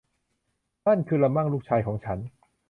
[0.85, 2.17] นั่นคือละมั่งลูกชายของฉัน